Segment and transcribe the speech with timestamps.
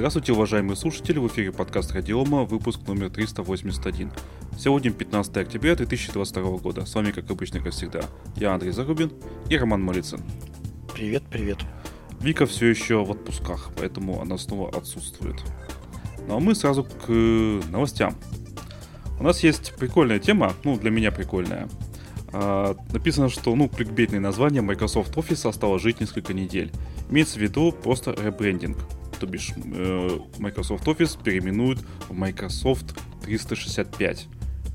[0.00, 4.10] Здравствуйте, уважаемые слушатели, в эфире подкаст Радиома, выпуск номер 381.
[4.58, 6.86] Сегодня 15 октября 2022 года.
[6.86, 8.00] С вами, как обычно, как всегда,
[8.34, 9.12] я Андрей Зарубин
[9.50, 10.22] и Роман Малицын.
[10.94, 11.58] Привет, привет.
[12.18, 15.36] Вика все еще в отпусках, поэтому она снова отсутствует.
[16.26, 17.10] Ну а мы сразу к
[17.70, 18.14] новостям.
[19.18, 21.68] У нас есть прикольная тема, ну, для меня прикольная.
[22.32, 26.72] А, написано, что, ну, кликбейтное название Microsoft Office осталось жить несколько недель.
[27.10, 28.78] Имеется в виду просто ребрендинг.
[29.20, 34.26] То бишь, э, Microsoft Office переименуют в Microsoft 365.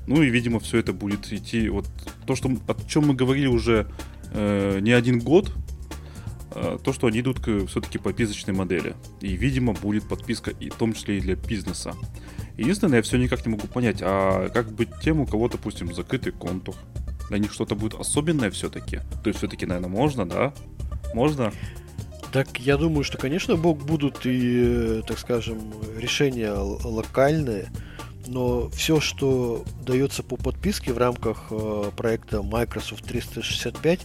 [0.06, 1.88] Ну и, видимо, все это будет идти вот
[2.26, 3.88] то, что, о чем мы говорили уже
[4.32, 5.52] э, не один год,
[6.54, 8.94] э, то, что они идут к все-таки подписочной модели.
[9.20, 11.94] И, видимо, будет подписка и в том числе и для бизнеса.
[12.56, 16.32] Единственное, я все никак не могу понять, а как быть тем, у кого, допустим, закрытый
[16.32, 16.76] контур?
[17.28, 19.00] Для них что-то будет особенное все-таки?
[19.24, 20.54] То есть все-таки, наверное, можно, да?
[21.14, 21.52] Можно?
[22.32, 27.68] Так я думаю, что, конечно, будут и, так скажем, решения локальные,
[28.26, 34.00] но все, что дается по подписке в рамках э, проекта Microsoft 365,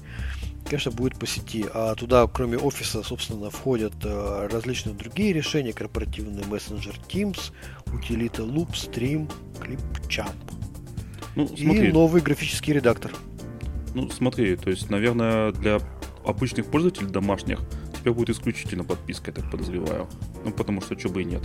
[0.66, 1.66] конечно, будет по сети.
[1.74, 7.52] А туда, кроме офиса, собственно, входят э, различные другие решения, корпоративный мессенджер Teams,
[7.92, 10.36] утилита Loop, Stream, Clipchamp.
[11.36, 11.90] Ну, смотри.
[11.90, 13.12] И новый графический редактор.
[13.94, 15.80] Ну, смотри, то есть, наверное, для
[16.26, 17.60] обычных пользователей домашних
[18.02, 20.08] тебя будет исключительно подписка, я так подозреваю.
[20.44, 21.42] Ну, потому что что бы и нет.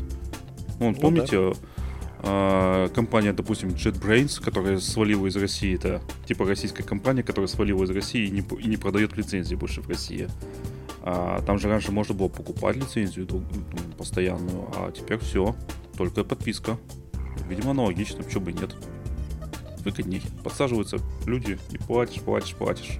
[0.79, 1.55] Вон, ну, помните,
[2.23, 2.89] да.
[2.95, 8.27] компания, допустим, JetBrains, которая свалила из России, это типа российская компания, которая свалила из России
[8.27, 10.29] и не, и не продает лицензии больше в России.
[11.03, 13.43] А, там же раньше можно было покупать лицензию ну,
[13.97, 15.55] постоянную, а теперь все,
[15.97, 16.79] только подписка.
[17.49, 18.75] Видимо, аналогично, почему бы и нет.
[19.85, 20.23] Выгодней.
[20.43, 22.99] Подсаживаются люди и платишь, платишь, платишь.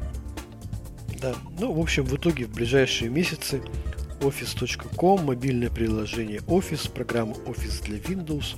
[1.27, 3.61] Да, ну, в общем, в итоге в ближайшие месяцы
[4.21, 8.55] Office.com, мобильное приложение Office, программа Office для Windows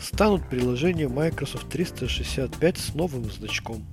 [0.00, 3.84] станут приложением Microsoft 365 с новым значком.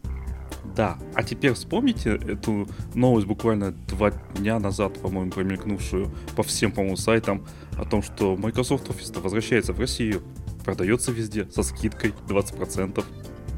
[0.74, 6.96] Да, а теперь вспомните эту новость буквально два дня назад, по-моему, промелькнувшую по всем, по-моему,
[6.96, 7.46] сайтам
[7.78, 10.24] о том, что Microsoft Office возвращается в Россию,
[10.64, 13.04] продается везде со скидкой 20%.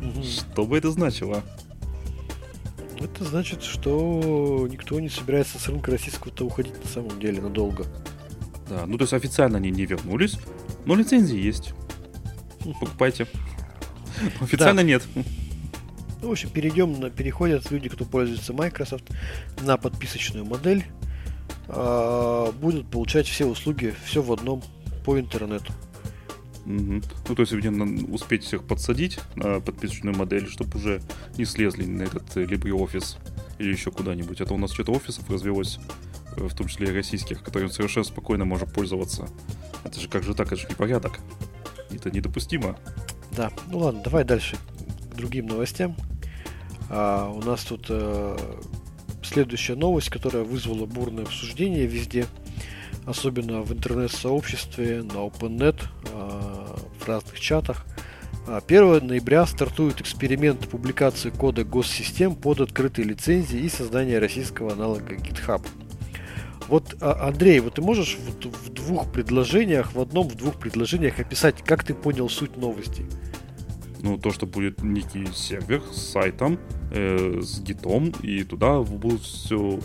[0.01, 0.23] Угу.
[0.23, 1.43] Что бы это значило?
[2.99, 7.85] Это значит, что никто не собирается с рынка российского-то уходить на самом деле надолго.
[8.69, 10.39] Да, ну то есть официально они не вернулись,
[10.85, 11.73] но лицензии есть.
[12.79, 13.27] Покупайте.
[14.41, 14.87] Официально да.
[14.87, 15.03] нет.
[16.21, 19.03] Ну, в общем, перейдем на переходят люди, кто пользуется Microsoft,
[19.61, 20.85] на подписочную модель.
[21.67, 24.63] А, будут получать все услуги, все в одном
[25.05, 25.71] по интернету.
[26.65, 27.01] Угу.
[27.29, 31.01] Ну, то есть мне успеть всех подсадить на подписочную модель, чтобы уже
[31.37, 33.17] не слезли на этот э, LibreOffice
[33.59, 34.41] или еще куда-нибудь.
[34.41, 35.79] Это у нас что-то офисов развелось,
[36.35, 39.27] э, в том числе и российских, которым совершенно спокойно можно пользоваться.
[39.83, 41.19] Это же как же так, это же непорядок.
[41.91, 42.77] Это недопустимо.
[43.31, 44.57] Да, ну ладно, давай дальше
[45.11, 45.95] к другим новостям.
[46.89, 48.37] А, у нас тут а,
[49.21, 52.25] следующая новость, которая вызвала бурное обсуждение везде–
[53.05, 56.24] особенно в интернет-сообществе, на OpenNet, а,
[57.05, 57.85] в разных чатах.
[58.47, 65.15] 1 а, ноября стартует эксперимент публикации кода госсистем под открытой лицензией и создания российского аналога
[65.15, 65.65] GitHub.
[66.67, 71.19] Вот, а, Андрей, вот ты можешь вот в двух предложениях, в одном, в двух предложениях
[71.19, 73.05] описать, как ты понял суть новости?
[74.01, 76.59] Ну, то, что будет некий сервер с сайтом,
[76.91, 79.79] э, с гитом, и туда будут все,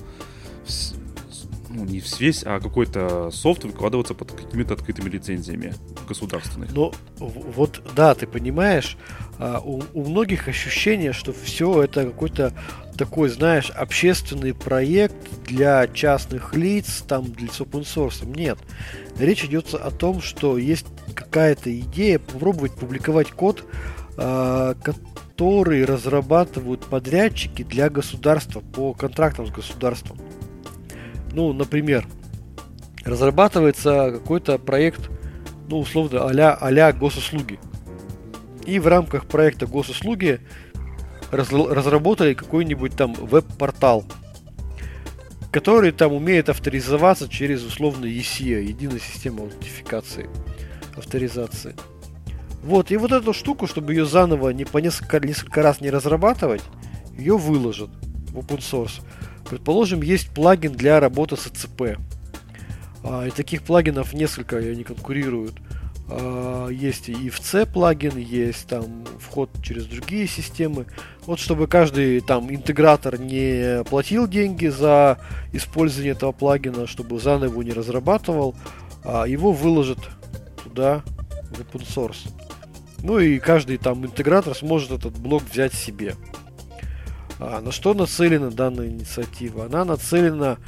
[1.73, 5.75] ну, не весь, а какой-то софт выкладываться под какими-то открытыми лицензиями
[6.09, 6.73] государственных.
[6.73, 8.97] Ну, вот, да, ты понимаешь,
[9.39, 12.53] а, у, у многих ощущение, что все это какой-то
[12.99, 15.17] такой, знаешь, общественный проект
[15.47, 18.27] для частных лиц, там, для open source.
[18.27, 18.59] Нет.
[19.19, 23.65] Речь идет о том, что есть какая-то идея попробовать публиковать код,
[24.17, 30.19] а, который разрабатывают подрядчики для государства по контрактам с государством.
[31.33, 32.07] Ну, например,
[33.05, 35.11] разрабатывается какой-то проект,
[35.69, 37.59] ну, условно, а-ля, а госуслуги.
[38.67, 40.41] И в рамках проекта госуслуги
[41.31, 44.05] раз, разработали какой-нибудь там веб-портал,
[45.51, 50.29] который там умеет авторизоваться через условно ESIA, единая система аутентификации,
[50.97, 51.75] авторизации.
[52.63, 56.63] Вот, и вот эту штуку, чтобы ее заново не по несколько, несколько раз не разрабатывать,
[57.17, 57.91] ее выложат
[58.29, 59.01] в open source.
[59.51, 61.99] Предположим, есть плагин для работы с АЦП.
[63.03, 65.57] А, и таких плагинов несколько, и они конкурируют.
[66.09, 70.87] А, есть и FC плагин, есть там вход через другие системы.
[71.27, 75.19] Вот чтобы каждый там интегратор не платил деньги за
[75.53, 78.55] использование этого плагина, чтобы заново его не разрабатывал,
[79.03, 79.99] а его выложат
[80.63, 81.03] туда
[81.51, 82.29] в open source.
[83.03, 86.15] Ну и каждый там интегратор сможет этот блок взять себе.
[87.41, 89.65] А на что нацелена данная инициатива?
[89.65, 90.59] Она нацелена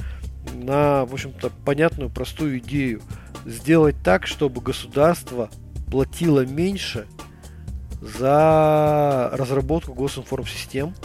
[0.55, 3.01] на, в общем-то, понятную, простую идею.
[3.45, 5.49] Сделать так, чтобы государство
[5.91, 7.05] платило меньше
[8.01, 10.95] за разработку госинформсистем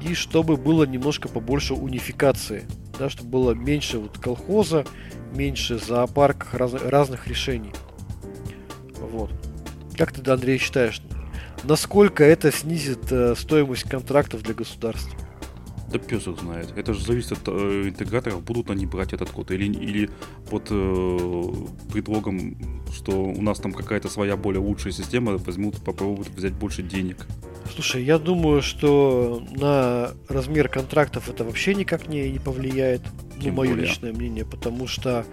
[0.00, 2.64] и чтобы было немножко побольше унификации,
[2.98, 4.86] да, чтобы было меньше вот колхоза,
[5.34, 7.72] меньше зоопарках раз, разных решений.
[8.98, 9.30] Вот.
[9.96, 11.02] Как ты, Андрей, считаешь,
[11.64, 15.18] насколько это снизит э, стоимость контрактов для государства?
[15.92, 16.72] Да пес их знает.
[16.76, 20.10] Это же зависит от э, интеграторов, будут они брать этот код или, или
[20.48, 21.52] под э,
[21.92, 22.56] предлогом,
[22.94, 27.26] что у нас там какая-то своя более лучшая система, возьмут, попробуют взять больше денег.
[27.74, 33.02] Слушай, я думаю, что на размер контрактов это вообще никак не, не повлияет.
[33.36, 33.86] Ну, Тем ну, мое более.
[33.86, 35.24] личное мнение, потому что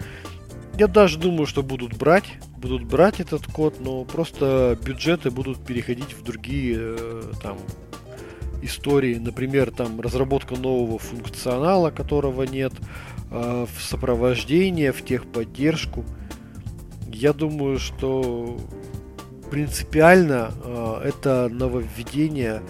[0.78, 2.26] я даже думаю, что будут брать,
[2.58, 7.58] будут брать этот код, но просто бюджеты будут переходить в другие э, там
[8.62, 12.74] истории, например, там разработка нового функционала, которого нет,
[13.32, 16.06] э, в сопровождение, в техподдержку.
[17.12, 18.60] Я думаю, что
[19.50, 22.62] принципиально э, это нововведение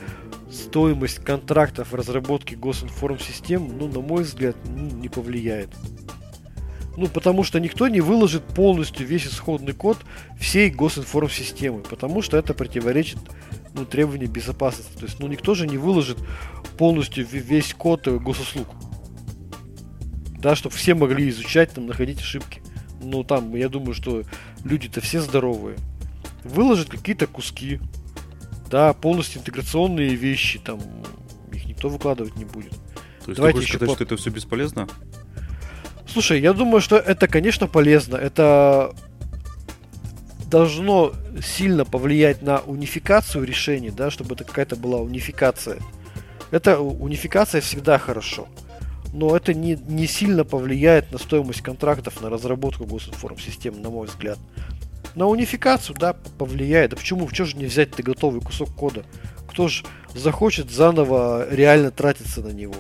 [0.50, 5.70] стоимость контрактов разработки госинформсистем, ну, на мой взгляд, ну, не повлияет.
[6.98, 10.00] Ну, потому что никто не выложит полностью весь исходный код
[10.40, 13.20] всей госинформсистемы, потому что это противоречит
[13.76, 14.98] ну, требованиям безопасности.
[14.98, 16.18] То есть, ну, никто же не выложит
[16.76, 18.68] полностью весь код госуслуг.
[20.40, 22.64] Да, чтобы все могли изучать, там, находить ошибки.
[23.00, 24.24] Ну, там, я думаю, что
[24.64, 25.78] люди-то все здоровые.
[26.44, 27.80] Выложат какие-то куски,
[28.72, 30.80] да, полностью интеграционные вещи, там,
[31.52, 32.72] их никто выкладывать не будет.
[33.24, 33.96] То есть Давайте ты хочешь сказать, по...
[33.96, 34.88] что это все бесполезно?
[36.08, 38.16] Слушай, я думаю, что это, конечно, полезно.
[38.16, 38.94] Это
[40.50, 41.14] должно
[41.44, 45.78] сильно повлиять на унификацию решений, да, чтобы это какая-то была унификация.
[46.52, 48.48] Это унификация всегда хорошо.
[49.14, 54.38] Но это не, не сильно повлияет на стоимость контрактов на разработку госинформ-системы, на мой взгляд.
[55.16, 56.92] На унификацию, да, повлияет.
[56.92, 57.30] Да почему?
[57.32, 59.04] Чего же не взять ты готовый кусок кода?
[59.48, 59.84] Кто же
[60.14, 62.76] захочет заново реально тратиться на него?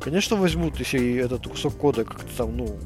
[0.00, 2.78] Конечно, возьмут, если этот кусок кода как-то там, ну,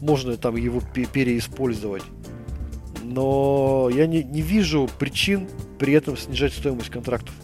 [0.00, 2.04] можно там его переиспользовать.
[3.02, 5.48] Но я не, не вижу причин
[5.78, 7.34] при этом снижать стоимость контрактов.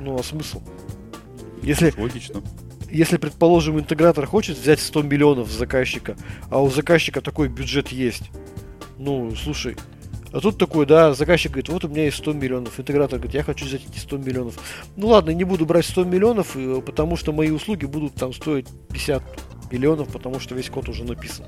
[0.00, 0.62] Ну, а смысл?
[1.62, 2.42] Если, Логично.
[2.90, 6.16] Если, предположим, интегратор хочет взять 100 миллионов с заказчика,
[6.48, 8.30] а у заказчика такой бюджет есть,
[8.96, 9.76] ну, слушай,
[10.32, 12.78] а тут такой, да, заказчик говорит, вот у меня есть 100 миллионов.
[12.78, 14.58] Интегратор говорит, я хочу взять эти 100 миллионов.
[14.96, 18.66] Ну ладно, не буду брать 100 миллионов, э, потому что мои услуги будут там стоить
[18.92, 19.22] 50
[19.72, 21.46] миллионов, потому что весь код уже написан.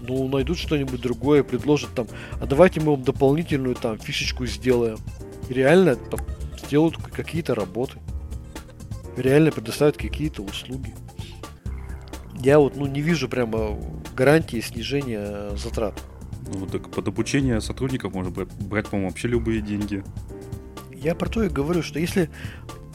[0.00, 2.08] Ну, найдут что-нибудь другое, предложат там,
[2.40, 4.98] а давайте мы вам дополнительную там фишечку сделаем.
[5.48, 6.20] И реально там,
[6.66, 7.98] сделают какие-то работы.
[9.16, 10.92] Реально предоставят какие-то услуги.
[12.40, 13.78] Я вот ну, не вижу прямо
[14.16, 15.94] гарантии снижения затрат.
[16.52, 20.04] Ну, так под обучение сотрудников можно брать, по-моему, вообще любые деньги.
[20.92, 22.30] Я про то и говорю, что если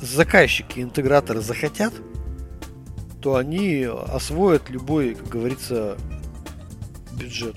[0.01, 1.94] заказчики интеграторы захотят,
[3.22, 5.98] то они освоят любой, как говорится,
[7.19, 7.56] бюджет.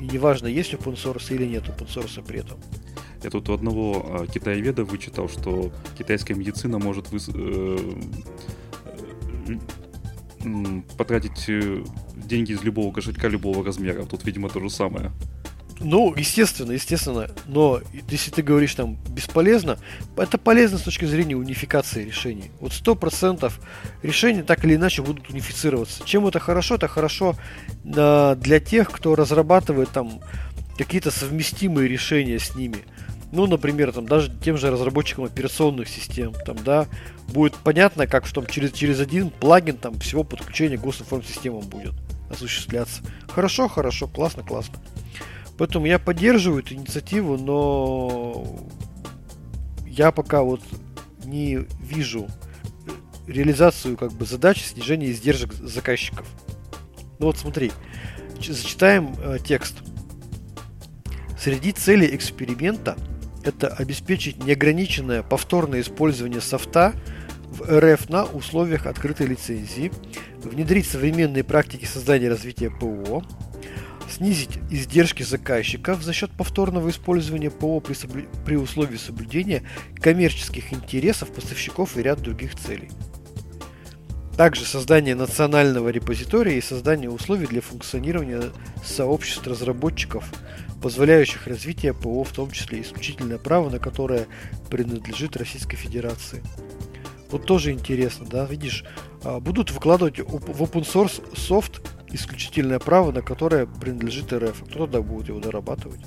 [0.00, 2.58] И неважно, есть open source или нет open source при этом.
[3.22, 7.28] Я тут у одного э, китаеведа вычитал, что китайская медицина может выс...
[7.32, 7.78] э,
[10.44, 11.84] э, потратить э,
[12.30, 14.04] деньги из любого кошелька любого размера.
[14.04, 15.10] Тут, видимо, то же самое.
[15.82, 17.28] Ну, естественно, естественно.
[17.46, 19.78] Но если ты говоришь там бесполезно,
[20.16, 22.50] это полезно с точки зрения унификации решений.
[22.60, 23.58] Вот сто процентов
[24.02, 26.02] решения так или иначе будут унифицироваться.
[26.04, 26.74] Чем это хорошо?
[26.74, 27.34] Это хорошо
[27.84, 30.20] э, для тех, кто разрабатывает там
[30.76, 32.78] какие-то совместимые решения с ними.
[33.32, 36.88] Ну, например, там даже тем же разработчикам операционных систем, там, да,
[37.28, 41.94] будет понятно, как что там через, через один плагин там всего подключение к госинформсистемам будет
[42.30, 43.02] осуществляться.
[43.28, 44.78] Хорошо, хорошо, классно, классно.
[45.58, 48.46] Поэтому я поддерживаю эту инициативу, но
[49.86, 50.62] я пока вот
[51.24, 52.28] не вижу
[53.26, 56.26] реализацию как бы задачи снижения издержек заказчиков.
[57.18, 57.72] Ну вот смотри,
[58.40, 59.76] зачитаем э, текст.
[61.38, 62.96] Среди целей эксперимента
[63.44, 66.94] это обеспечить неограниченное повторное использование софта
[67.62, 69.92] РФ на условиях открытой лицензии,
[70.42, 73.24] внедрить современные практики создания и развития ПО,
[74.10, 78.26] снизить издержки заказчиков за счет повторного использования ПО при, соблю...
[78.44, 79.62] при условии соблюдения
[79.96, 82.90] коммерческих интересов поставщиков и ряд других целей.
[84.36, 88.44] Также создание национального репозитория и создание условий для функционирования
[88.82, 90.24] сообществ разработчиков,
[90.82, 94.26] позволяющих развитие ПО, в том числе исключительное право, на которое
[94.70, 96.42] принадлежит Российской Федерации.
[97.30, 98.84] Вот тоже интересно, да, видишь,
[99.22, 101.80] а, будут выкладывать в open source софт
[102.12, 104.64] исключительное право, на которое принадлежит РФ.
[104.64, 106.00] Кто тогда будет его дорабатывать?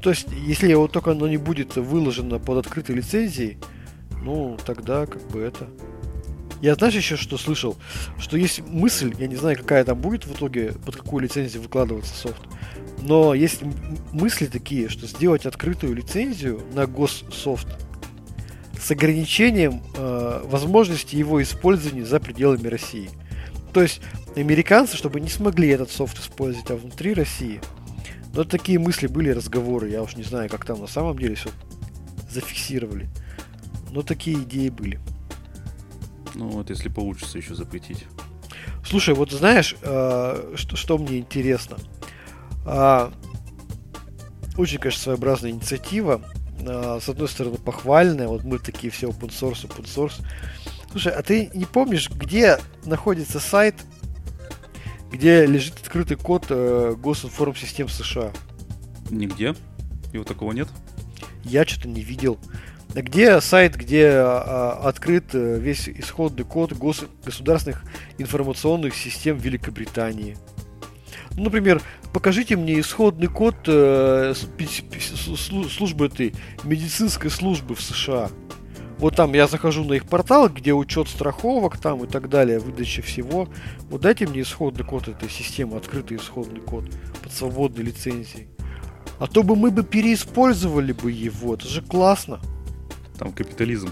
[0.00, 3.58] То есть, если его только оно не будет выложено под открытой лицензией,
[4.22, 5.68] ну, тогда как бы это...
[6.62, 7.76] Я знаешь еще что слышал?
[8.18, 12.14] Что есть мысль, я не знаю, какая там будет в итоге, под какую лицензию выкладываться
[12.14, 12.42] софт,
[13.02, 13.62] но есть
[14.12, 17.66] мысли такие, что сделать открытую лицензию на госсофт
[18.80, 23.10] с ограничением э, возможности его использования за пределами России.
[23.72, 24.00] То есть
[24.36, 27.60] американцы, чтобы не смогли этот софт использовать а внутри России.
[28.32, 29.90] Но такие мысли были, разговоры.
[29.90, 31.50] Я уж не знаю, как там на самом деле все
[32.30, 33.08] зафиксировали.
[33.90, 35.00] Но такие идеи были.
[36.34, 38.06] Ну вот, если получится еще запретить.
[38.84, 41.76] Слушай, вот знаешь, э, что, что мне интересно?
[42.64, 43.10] Э,
[44.56, 46.22] очень, конечно, своеобразная инициатива.
[46.66, 48.28] Э, с одной стороны, похвальная.
[48.28, 50.24] Вот мы такие все open source, open source.
[50.90, 53.76] Слушай, а ты не помнишь, где находится сайт,
[55.10, 58.32] где лежит открытый код э, Госинформсистем США?
[59.10, 59.54] Нигде.
[60.12, 60.68] Его такого нет?
[61.44, 62.38] Я что-то не видел.
[62.94, 67.84] Где сайт, где а, открыт э, весь исходный код гос- государственных
[68.18, 70.36] информационных систем Великобритании?
[71.36, 71.80] Ну, например,
[72.12, 74.34] покажите мне исходный код э,
[75.68, 76.34] службы этой
[76.64, 78.30] медицинской службы в США.
[78.98, 83.00] Вот там я захожу на их портал, где учет страховок там и так далее, выдача
[83.00, 83.48] всего.
[83.88, 86.84] Вот дайте мне исходный код этой системы, открытый исходный код
[87.22, 88.48] под свободной лицензией.
[89.18, 92.40] А то бы мы бы переиспользовали бы его, это же классно.
[93.18, 93.90] Там капитализм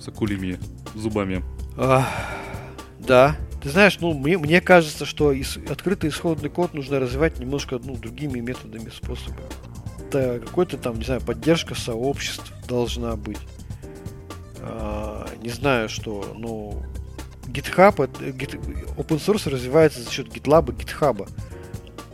[0.00, 0.58] с акулими
[0.94, 1.42] зубами.
[1.76, 2.08] А,
[2.98, 3.36] да.
[3.62, 7.96] Ты знаешь, ну, мне, мне кажется, что ис- открытый исходный код нужно развивать немножко ну,
[7.96, 9.46] другими методами, способами.
[10.08, 13.38] Это какой-то там, не знаю, поддержка сообществ должна быть.
[14.60, 16.82] А, не знаю, что, ну,
[17.46, 21.28] GitHub, Git, open source развивается за счет GitLab и GitHub.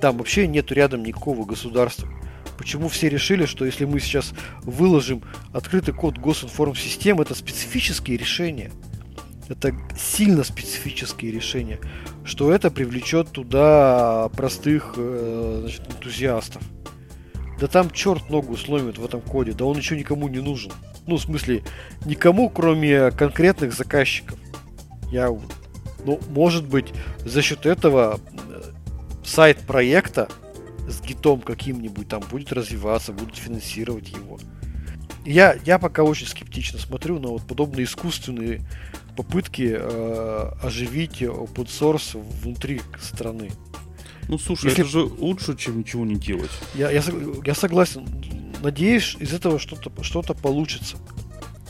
[0.00, 2.08] Там вообще нету рядом никакого государства.
[2.56, 4.32] Почему все решили, что если мы сейчас
[4.62, 5.22] выложим
[5.52, 8.70] открытый код госинформсистем, это специфические решения.
[9.48, 11.78] Это сильно специфические решения,
[12.24, 16.62] что это привлечет туда простых э, значит, энтузиастов.
[17.60, 20.72] Да там черт ногу сломит в этом коде, да он еще никому не нужен.
[21.06, 21.62] Ну, в смысле,
[22.06, 24.38] никому, кроме конкретных заказчиков.
[25.12, 25.28] Я,
[26.04, 26.92] ну, может быть,
[27.24, 28.62] за счет этого э,
[29.24, 30.28] сайт проекта
[30.88, 34.38] с гитом каким-нибудь там будет развиваться, будут финансировать его.
[35.24, 38.62] Я, я пока очень скептично смотрю на вот подобные искусственные
[39.16, 43.50] попытки э, оживить open source внутри страны.
[44.28, 44.82] Ну слушай, Если...
[44.82, 46.50] это же лучше, чем ничего не делать.
[46.74, 47.02] Я, я,
[47.44, 48.06] я согласен.
[48.62, 50.96] Надеюсь, из этого что-то что получится.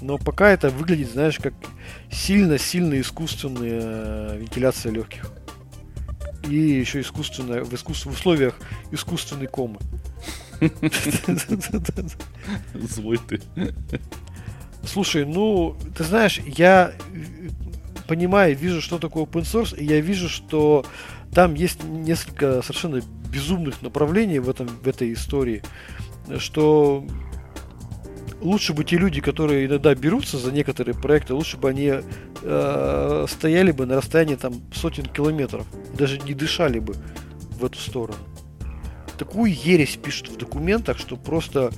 [0.01, 1.55] Но пока это выглядит, знаешь, как
[2.11, 5.31] сильно-сильно искусственная э, вентиляция легких
[6.49, 8.55] и еще искусственная, в, искус, в условиях
[8.91, 9.79] искусственной комы.
[12.75, 13.41] Злой ты.
[14.87, 16.93] Слушай, ну, ты знаешь, я
[18.07, 20.85] понимаю, вижу, что такое open source, и я вижу, что
[21.35, 23.01] там есть несколько совершенно
[23.33, 25.63] безумных направлений в, этом, в этой истории,
[26.39, 27.05] что
[28.41, 31.93] лучше бы те люди, которые иногда берутся за некоторые проекты, лучше бы они
[32.43, 35.67] э, стояли бы на расстоянии там сотен километров,
[35.99, 36.95] даже не дышали бы
[37.59, 38.19] в эту сторону.
[39.19, 41.71] Такую ересь пишут в документах, что просто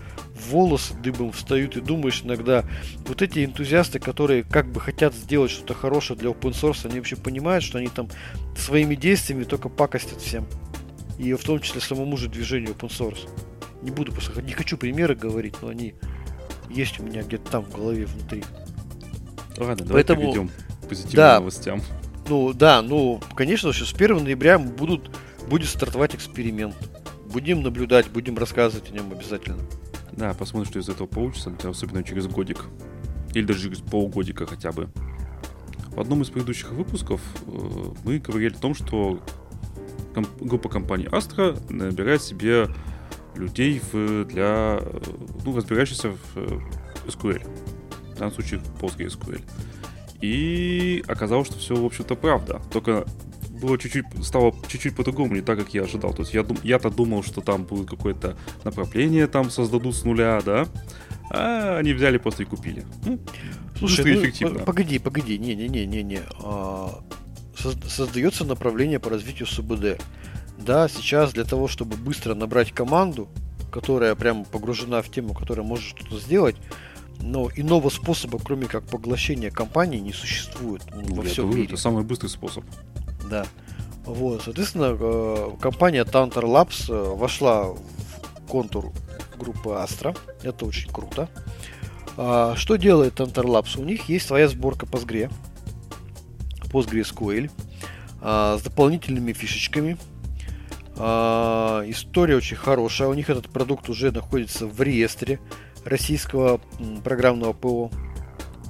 [0.48, 2.64] волосы дыбом встают и думаешь иногда,
[3.06, 7.16] вот эти энтузиасты, которые как бы хотят сделать что-то хорошее для open source, они вообще
[7.16, 8.08] понимают, что они там
[8.56, 10.46] своими действиями только пакостят всем.
[11.18, 13.28] И в том числе самому же движению open source.
[13.82, 15.94] Не буду просто, не хочу примеры говорить, но они
[16.70, 18.44] есть у меня где-то там в голове внутри.
[19.56, 20.20] Ладно, давай Поэтому...
[20.22, 20.50] перейдем
[20.82, 21.82] к позитивным да, новостям.
[22.28, 25.10] Ну да, ну конечно, что с 1 ноября будут,
[25.48, 26.74] будет стартовать эксперимент.
[27.36, 29.58] Будем наблюдать, будем рассказывать о нем обязательно.
[30.12, 32.64] Да, посмотрим, что из этого получится, особенно через годик.
[33.34, 34.88] Или даже через полгодика хотя бы.
[35.88, 37.50] В одном из предыдущих выпусков э,
[38.04, 39.22] мы говорили о том, что
[40.40, 42.68] группа компаний Astra набирает себе
[43.34, 44.80] людей в, для,
[45.44, 46.58] ну, разбирающихся в э,
[47.06, 47.46] SQL.
[48.14, 49.42] В данном случае в PostgreSQL.
[50.22, 52.62] И оказалось, что все, в общем-то, правда.
[52.72, 53.04] Только
[53.56, 56.12] было чуть-чуть, стало чуть-чуть по-другому, не так, как я ожидал.
[56.14, 60.66] То есть я, я-то думал, что там будет какое-то направление там создадут с нуля, да,
[61.30, 62.84] А они взяли просто и купили.
[63.04, 63.18] Ну,
[63.78, 64.58] Слушай, ну, эффективно.
[64.60, 66.20] по- погоди, погоди, не-не-не-не-не.
[66.42, 67.02] А,
[67.56, 70.00] соз- создается направление по развитию СУБД.
[70.58, 73.28] Да, сейчас для того, чтобы быстро набрать команду,
[73.70, 76.56] которая прямо погружена в тему, которая может что-то сделать,
[77.20, 81.72] но иного способа, кроме как поглощения компании, не существует ну, во всем говорю, мире.
[81.72, 82.64] это самый быстрый способ.
[83.30, 83.46] Да.
[84.04, 88.92] Вот, соответственно, э, компания Tantor Labs э, вошла в контур
[89.36, 90.16] группы Astra.
[90.42, 91.28] Это очень круто.
[92.16, 93.80] А, Что делает Tantor Labs?
[93.80, 95.30] У них есть своя сборка Postgre,
[96.72, 97.50] PostgreSQL,
[98.20, 99.98] а, с дополнительными фишечками.
[100.96, 103.08] А, История очень хорошая.
[103.08, 105.40] У них этот продукт уже находится в реестре
[105.84, 106.60] российского
[107.04, 107.90] программного ПО.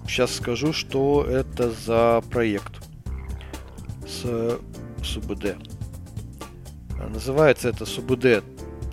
[0.08, 2.85] Сейчас скажу, что это за проект
[4.26, 4.58] с
[5.02, 5.56] СУБД.
[6.98, 8.44] А, Называется это СУБД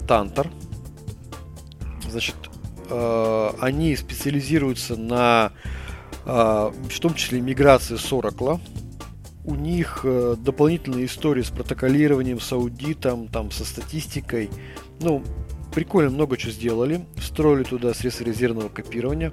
[0.08, 0.50] Тантор.
[2.10, 2.36] Значит,
[2.90, 5.52] э, они специализируются на,
[6.26, 8.60] э, в том числе, миграции с Oracle.
[9.46, 14.50] У них э, дополнительные истории с протоколированием, с аудитом, там, со статистикой.
[15.02, 15.24] Ну,
[15.74, 17.06] прикольно много чего сделали.
[17.18, 19.32] Встроили туда средства резервного копирования.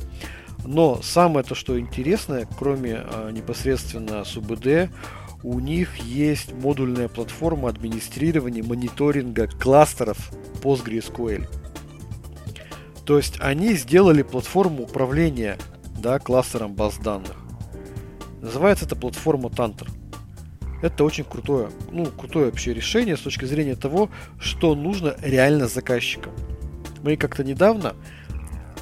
[0.64, 4.90] Но самое то, что интересное, кроме э, непосредственно СУБД,
[5.42, 10.30] у них есть модульная платформа администрирования, мониторинга кластеров
[10.62, 11.48] PostgreSQL.
[13.04, 15.58] То есть они сделали платформу управления
[15.98, 17.36] да, кластером баз данных.
[18.40, 19.88] Называется эта платформа Tantor.
[20.82, 26.32] Это очень крутое, ну, крутое вообще решение с точки зрения того, что нужно реально заказчикам.
[27.02, 27.94] Мы как-то недавно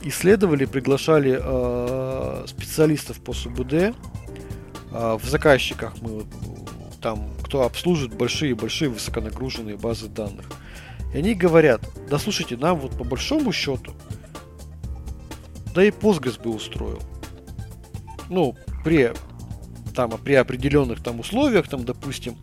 [0.02, 3.96] исследовали, приглашали э, специалистов по СУБД.
[4.92, 6.24] Э, в заказчиках мы
[7.00, 10.46] там, кто обслуживает большие-большие высоконагруженные базы данных.
[11.14, 11.80] И они говорят,
[12.10, 13.92] да слушайте, нам вот по большому счету,
[15.74, 17.00] да и Postgres бы устроил.
[18.28, 19.12] Ну, при,
[19.94, 22.36] там, при определенных там условиях, там, допустим,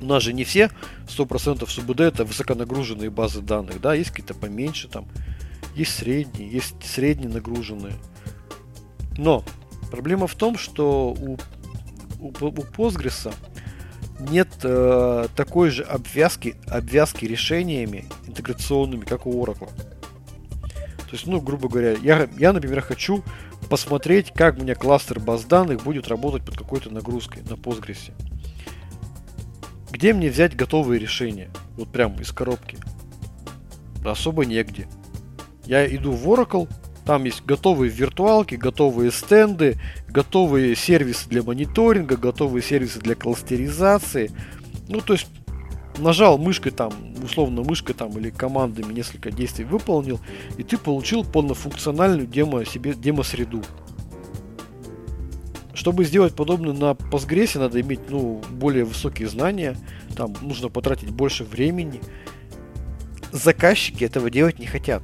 [0.00, 0.70] у нас же не все
[1.06, 5.06] 100% СУБД это высоконагруженные базы данных, да, есть какие-то поменьше там,
[5.74, 7.94] есть средние, есть средне нагруженные.
[9.16, 9.42] Но
[9.90, 11.38] проблема в том, что у,
[12.26, 13.32] у, у Postgres
[14.18, 19.70] нет э, такой же обвязки, обвязки решениями интеграционными, как у Oracle.
[20.96, 23.22] То есть, ну, грубо говоря, я, я, например, хочу
[23.68, 28.12] посмотреть, как у меня кластер баз данных будет работать под какой-то нагрузкой на Postgres.
[29.90, 31.50] Где мне взять готовые решения?
[31.76, 32.78] Вот прям из коробки.
[34.04, 34.88] Особо негде.
[35.64, 36.68] Я иду в Oracle,
[37.06, 44.32] там есть готовые виртуалки, готовые стенды, готовые сервисы для мониторинга, готовые сервисы для кластеризации.
[44.88, 45.28] Ну, то есть
[45.98, 46.92] нажал мышкой там,
[47.22, 50.20] условно мышкой там или командами несколько действий выполнил,
[50.58, 53.62] и ты получил полнофункциональную демо себе демо-среду.
[55.74, 59.76] Чтобы сделать подобное на Postgres, надо иметь ну, более высокие знания,
[60.16, 62.00] там нужно потратить больше времени.
[63.30, 65.02] Заказчики этого делать не хотят.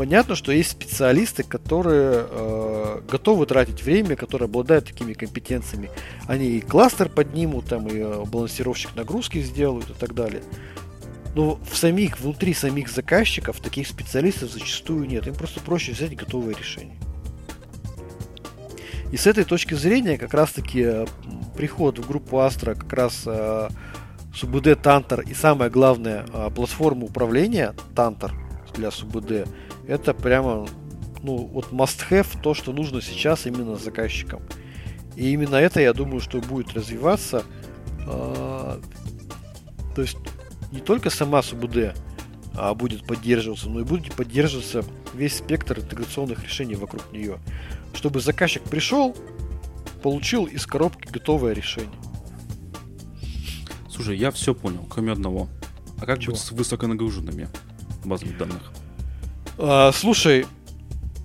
[0.00, 5.90] Понятно, что есть специалисты, которые э, готовы тратить время, которые обладают такими компетенциями.
[6.26, 10.42] Они и кластер поднимут, там и э, балансировщик нагрузки сделают и так далее.
[11.34, 15.26] Но в самих, внутри самих заказчиков таких специалистов зачастую нет.
[15.26, 16.96] Им просто проще взять готовое решение.
[19.12, 21.06] И с этой точки зрения как раз-таки э,
[21.54, 23.68] приход в группу Astra как раз э,
[24.34, 28.32] СУБД Тантор и самое главное э, платформа управления Тантор
[28.74, 29.46] для СУБД
[29.90, 30.68] это прямо
[31.22, 34.40] ну вот must have то, что нужно сейчас именно заказчикам.
[35.16, 37.44] И именно это, я думаю, что будет развиваться.
[38.06, 38.80] Э,
[39.94, 40.16] то есть
[40.70, 41.94] не только сама СУБД
[42.54, 47.38] а, будет поддерживаться, но и будет поддерживаться весь спектр интеграционных решений вокруг нее.
[47.92, 49.16] Чтобы заказчик пришел,
[50.02, 51.90] получил из коробки готовое решение.
[53.90, 55.48] Слушай, я все понял, кроме одного.
[56.00, 56.32] А как Чего?
[56.32, 57.48] быть с высоконагруженными
[58.04, 58.72] базами данных?
[59.62, 60.46] А, слушай,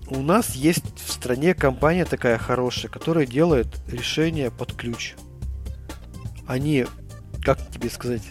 [0.07, 5.15] у нас есть в стране компания такая хорошая, которая делает решения под ключ.
[6.47, 6.85] Они,
[7.43, 8.23] как тебе сказать,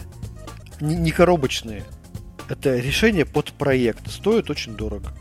[0.79, 1.83] не, не коробочные.
[2.47, 4.09] Это решение под проект.
[4.09, 5.11] Стоит очень дорого.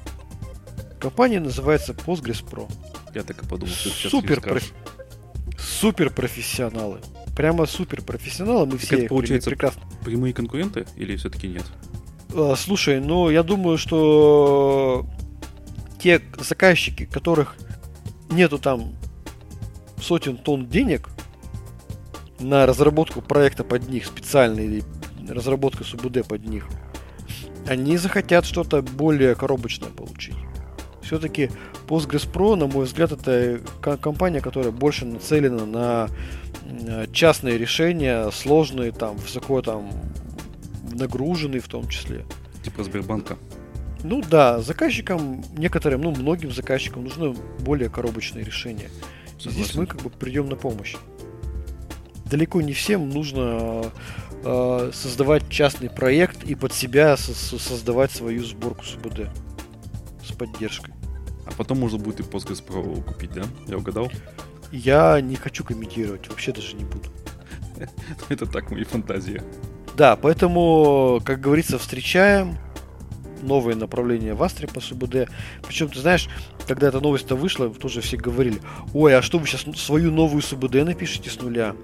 [1.00, 2.70] Компания называется Postgres Pro.
[3.14, 4.72] Я так и подумал, что Супер, проф-
[5.58, 7.00] супер профессионалы.
[7.34, 8.66] Прямо супер профессионалы.
[8.66, 9.82] Мы все это получается- прекрасно.
[10.04, 11.64] Прямые конкуренты или все-таки нет?
[12.34, 15.06] А, Слушай, ну я думаю, что
[16.00, 17.56] те заказчики, которых
[18.28, 18.94] нету там
[20.02, 21.08] сотен тонн денег
[22.40, 24.82] на разработку проекта под них специально или
[25.28, 26.66] разработка СУБД под них,
[27.68, 30.36] они захотят что-то более коробочное получить.
[31.02, 31.50] Все-таки
[31.86, 36.08] Postgres Pro, на мой взгляд, это компания, которая больше нацелена на
[37.12, 39.90] частные решения, сложные, там, высоко там
[40.94, 42.24] нагруженные в том числе.
[42.62, 43.36] Типа Сбербанка.
[44.02, 48.90] Ну да, заказчикам, некоторым, ну многим заказчикам нужны более коробочные решения.
[49.38, 50.96] Здесь мы как бы придем на помощь.
[52.26, 53.90] Далеко не всем нужно
[54.44, 59.28] э, создавать частный проект и под себя со- создавать свою сборку СУБД
[60.26, 60.94] с поддержкой.
[61.46, 63.44] А потом можно будет и Postgres Pro купить, да?
[63.66, 64.10] Я угадал?
[64.72, 67.08] Я не хочу комментировать, вообще даже не буду.
[68.28, 69.42] Это так мои фантазии.
[69.96, 72.58] Да, поэтому, как говорится, встречаем
[73.42, 75.28] новые направления в Астре по СУБД.
[75.66, 76.28] Причем, ты знаешь,
[76.66, 78.60] когда эта новость-то вышла, тоже все говорили,
[78.92, 81.76] ой, а что вы сейчас свою новую СУБД напишите с нуля?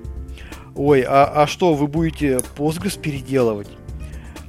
[0.74, 3.68] Ой, а, а что, вы будете Postgres переделывать?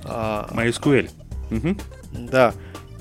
[0.06, 1.10] А, MySQL.
[1.52, 1.78] Угу.
[2.32, 2.54] Да.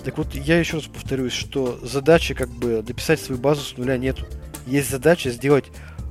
[0.04, 3.98] Так вот, я еще раз повторюсь, что задачи как бы дописать свою базу с нуля
[3.98, 4.18] нет.
[4.66, 5.66] Есть задача сделать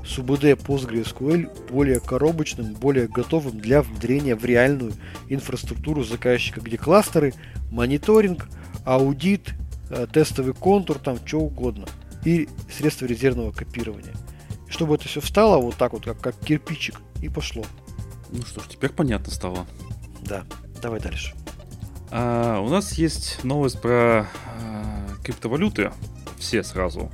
[0.10, 4.93] SUBD PostgreSQL более коробочным, более готовым для внедрения в реальную
[5.28, 7.34] инфраструктуру заказчика, где кластеры,
[7.72, 8.48] мониторинг,
[8.86, 9.54] аудит,
[9.89, 11.86] э, тестовый контур, там что угодно.
[12.26, 14.13] И средства резервного копирования.
[14.67, 17.63] И чтобы это все встало вот так вот, как, как кирпичик, и пошло.
[18.32, 19.67] Ну что ж, теперь понятно стало.
[20.22, 20.43] Да,
[20.82, 21.36] давай дальше.
[22.12, 24.28] А, у нас есть новость про
[24.62, 25.91] а, криптовалюты.
[26.39, 27.12] Все сразу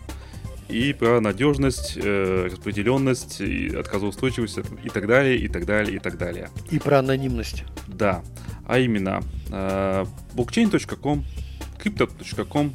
[0.67, 6.17] и про надежность, э, распределенность, и отказоустойчивость и так далее, и так далее, и так
[6.17, 6.49] далее.
[6.71, 7.63] И про анонимность.
[7.87, 8.23] Да,
[8.65, 11.25] а именно э, blockchain.com,
[11.83, 12.73] crypto.com,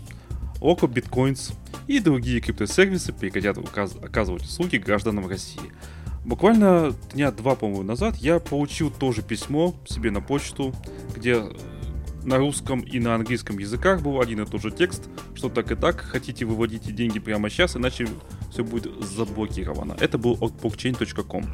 [0.60, 1.54] Loco Bitcoins
[1.86, 5.72] и другие криптосервисы прекратят оказывать услуги гражданам России.
[6.24, 10.74] Буквально дня два, по-моему, назад я получил тоже письмо себе на почту,
[11.16, 11.42] где
[12.24, 15.74] на русском и на английском языках был один и тот же текст, что так и
[15.74, 18.08] так, хотите выводите деньги прямо сейчас, иначе
[18.50, 19.96] все будет заблокировано.
[20.00, 21.44] Это был от blockchain.com.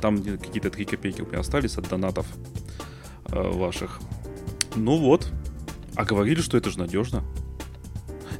[0.00, 2.26] Там какие-то 3 копейки у меня остались от донатов
[3.26, 4.00] э, ваших.
[4.76, 5.30] Ну вот.
[5.94, 7.22] А говорили, что это же надежно.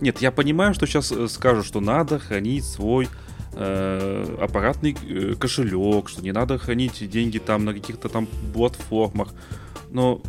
[0.01, 3.09] Нет, я понимаю, что сейчас э, скажут, что надо хранить свой
[3.53, 9.35] э, аппаратный э, кошелек, что не надо хранить деньги там на каких-то там платформах.
[9.91, 10.21] Но,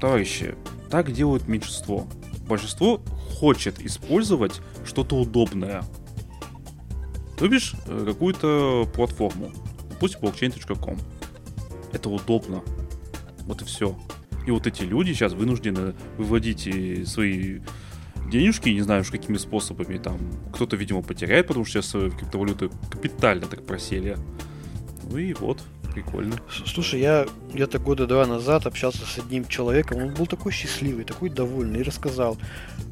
[0.00, 0.54] товарищи,
[0.90, 2.06] так делают меньшинство.
[2.48, 3.00] Большинство
[3.38, 5.84] хочет использовать что-то удобное.
[7.38, 9.52] То бишь, э, какую-то платформу.
[10.00, 10.98] Пусть blockchain.com.
[11.92, 12.62] Это удобно.
[13.46, 13.96] Вот и все.
[14.46, 16.68] И вот эти люди сейчас вынуждены выводить
[17.08, 17.60] свои
[18.30, 20.18] денежки, не знаю уж какими способами, там,
[20.52, 24.16] кто-то, видимо, потеряет, потому что сейчас криптовалюты капитально так просели.
[25.10, 25.62] Ну и вот,
[26.00, 26.36] Прикольно.
[26.66, 31.28] Слушай, я где-то года два назад общался с одним человеком, он был такой счастливый, такой
[31.28, 32.38] довольный, и рассказал,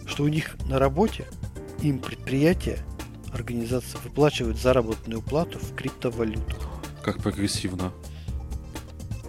[0.07, 1.27] что у них на работе
[1.81, 2.79] им предприятие,
[3.33, 6.69] организация выплачивает заработную плату в криптовалютах.
[7.03, 7.93] Как прогрессивно.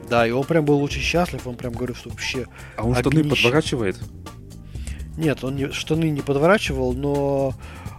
[0.10, 2.48] Да, и он прям был очень счастлив, он прям говорил, что вообще...
[2.76, 3.44] А он штаны огнище...
[3.44, 3.98] подворачивает?
[5.16, 7.54] Нет, он не, штаны не подворачивал, но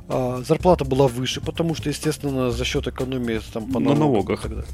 [0.09, 3.99] а, зарплата была выше, потому что, естественно, за счет экономии там, по налогам.
[3.99, 4.43] На налогах.
[4.43, 4.65] Тогда.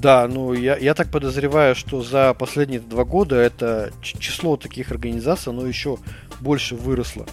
[0.00, 5.52] Да, ну я, я так подозреваю, что за последние два года это число таких организаций,
[5.52, 5.98] оно еще
[6.40, 7.26] больше выросло.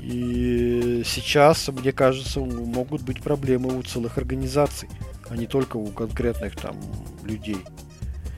[0.00, 4.88] И сейчас, мне кажется, могут быть проблемы у целых организаций,
[5.28, 6.76] а не только у конкретных там
[7.24, 7.58] людей.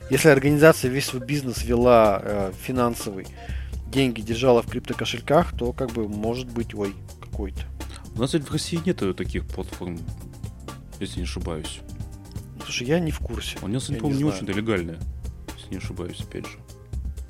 [0.09, 3.25] Если организация весь свой бизнес вела э, финансовый,
[3.87, 7.61] деньги держала в криптокошельках, то как бы может быть, ой, какой-то.
[8.15, 9.97] У нас ведь в России нет таких платформ,
[10.99, 11.79] если не ошибаюсь.
[12.73, 13.59] Слушай, я не в курсе.
[13.61, 14.97] У нас, по-моему, не, не очень-то легальная,
[15.55, 16.57] если не ошибаюсь, опять же.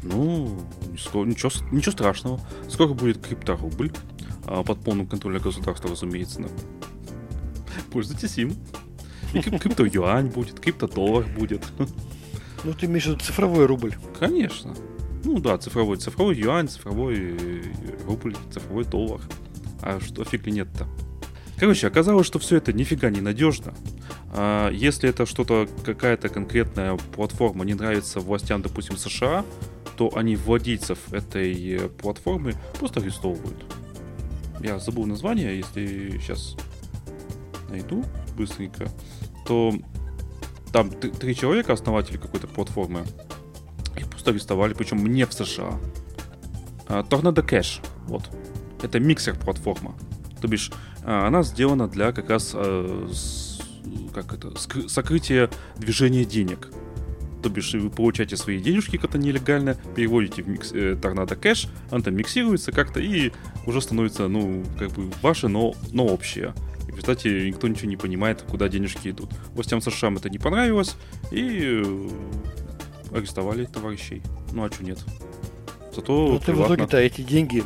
[0.01, 0.58] Ну,
[0.89, 2.39] ничего, ничего страшного.
[2.69, 3.91] Сколько будет крипторубль?
[4.45, 6.43] А, под полным контролем государства, разумеется.
[6.43, 6.47] Да.
[7.91, 8.56] Пользуйтесь им.
[9.34, 11.62] И крипто-юань будет, крипто-доллар будет.
[12.63, 13.95] Ну, ты имеешь в виду цифровой рубль?
[14.17, 14.73] Конечно.
[15.25, 15.97] Ну да, цифровой.
[15.97, 17.63] Цифровой юань, цифровой э,
[18.08, 19.19] рубль, цифровой доллар.
[19.82, 20.88] А что фиг ли нет-то?
[21.60, 23.73] Короче, оказалось, что все это нифига не надежно.
[24.36, 29.46] А если это что-то, какая-то конкретная платформа не нравится властям, допустим, США,
[29.96, 33.63] то они владельцев этой э, платформы просто арестовывают.
[34.60, 36.56] Я забыл название, если сейчас
[37.69, 38.04] найду
[38.36, 38.88] быстренько,
[39.46, 39.74] то
[40.72, 43.04] там три человека, основатели какой-то платформы,
[43.96, 45.80] их просто арестовали, причем не в США.
[46.88, 48.30] А, Tornado Cash, вот.
[48.82, 49.93] Это миксер-платформа.
[50.41, 50.72] То бишь,
[51.04, 53.10] а, она сделана для как раз э,
[54.13, 54.53] как это,
[54.88, 56.69] сокрытия движения денег.
[57.41, 62.01] То бишь, вы получаете свои денежки как-то нелегально, переводите в микс, э, Tornado Cash, он
[62.01, 63.32] там миксируется как-то, и
[63.65, 66.53] уже становится, ну, как бы ваше, но, но общее.
[66.88, 69.32] И в результате никто ничего не понимает, куда денежки идут.
[69.53, 70.95] Властям США это не понравилось,
[71.32, 72.10] и э,
[73.13, 74.21] арестовали товарищей.
[74.53, 74.99] Ну, а что нет?
[75.93, 77.63] Зато ну, ты в итоге-то эти деньги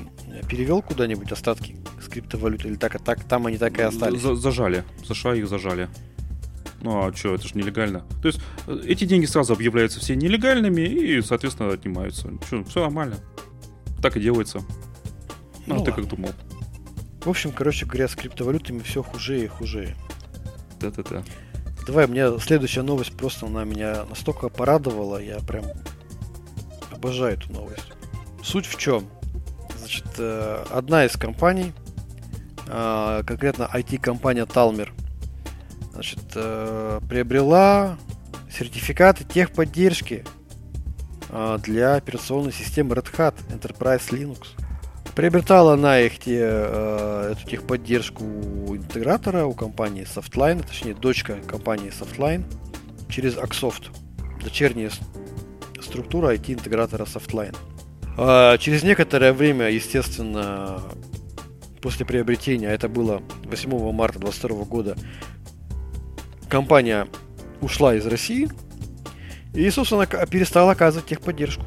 [0.50, 4.22] перевел куда-нибудь остатки с криптовалюты или так, а так там они так и остались?
[4.22, 4.84] За зажали.
[5.06, 5.90] США их зажали.
[6.82, 8.06] Ну а что, это же нелегально.
[8.22, 12.30] То есть э, эти деньги сразу объявляются все нелегальными и, соответственно, отнимаются.
[12.46, 13.18] Что, все нормально.
[14.02, 14.60] Так и делается.
[15.66, 16.30] Ну, ну а ты как думал?
[17.22, 19.96] В общем, короче говоря, с криптовалютами все хуже и хуже.
[20.80, 21.24] Да-да-да.
[21.86, 25.66] Давай, мне следующая новость просто она меня настолько порадовала, я прям
[26.92, 27.92] обожаю эту новость.
[28.44, 29.08] Суть в чем?
[29.80, 31.74] Значит, э, одна из компаний,
[32.68, 34.90] а, конкретно IT-компания Talmer,
[35.98, 37.98] значит, э, приобрела
[38.52, 40.24] сертификаты техподдержки
[41.30, 44.50] а, для операционной системы Red Hat Enterprise Linux.
[45.16, 51.90] Приобретала она их те, э, эту техподдержку у интегратора, у компании Softline, точнее дочка компании
[51.90, 52.44] Softline,
[53.10, 53.88] через Axoft,
[54.44, 54.92] дочерняя
[55.82, 57.58] структура IT-интегратора Softline.
[58.18, 60.80] А через некоторое время, естественно,
[61.82, 64.96] после приобретения, это было 8 марта 2022 года,
[66.50, 67.08] компания
[67.62, 68.50] ушла из России
[69.54, 71.66] и, собственно, перестала оказывать техподдержку.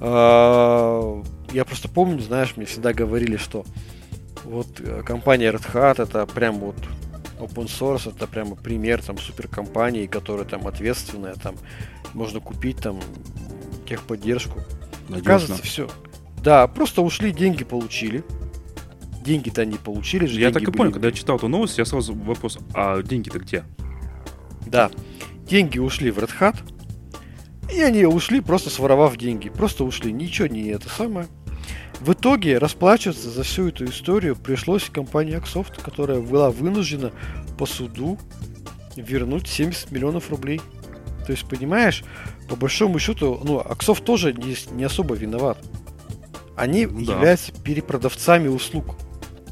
[0.00, 3.64] А, я просто помню, знаешь, мне всегда говорили, что
[4.44, 6.76] вот э, компания Red Hat это прям вот
[7.38, 11.56] open source, это прямо пример там суперкомпании, которая там ответственная, там
[12.14, 13.00] можно купить там
[13.88, 14.60] техподдержку.
[15.08, 15.34] Надежно.
[15.34, 15.90] Оказывается, все.
[16.42, 18.24] Да, просто ушли, деньги получили.
[19.24, 20.40] Деньги-то они получили же.
[20.40, 20.76] Я так и были...
[20.76, 23.64] понял, когда я читал эту новость, я сразу вопрос, а деньги-то где?
[24.70, 24.90] Да,
[25.46, 26.56] деньги ушли в Red Hat,
[27.74, 29.48] и они ушли, просто своровав деньги.
[29.48, 31.26] Просто ушли, ничего не это самое.
[32.00, 37.12] В итоге расплачиваться за всю эту историю пришлось компании Axoft, которая была вынуждена
[37.58, 38.18] по суду
[38.96, 40.60] вернуть 70 миллионов рублей.
[41.26, 42.02] То есть, понимаешь,
[42.48, 45.58] по большому счету, ну, Axoft тоже не, не особо виноват.
[46.56, 47.14] Они да.
[47.14, 48.96] являются перепродавцами услуг.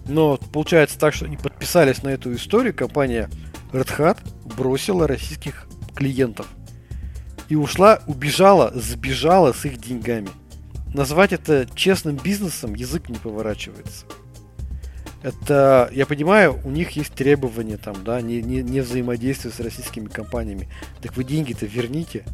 [0.07, 3.29] Но получается так, что они подписались на эту историю, компания
[3.73, 4.19] Red Hat
[4.57, 6.47] бросила российских клиентов.
[7.49, 10.29] И ушла, убежала, сбежала с их деньгами.
[10.95, 14.07] Назвать это честным бизнесом язык не поворачивается.
[15.23, 20.07] Это, я понимаю, у них есть требования там, да, не, не, не взаимодействие с российскими
[20.07, 20.69] компаниями.
[21.03, 22.25] Так вы деньги-то верните.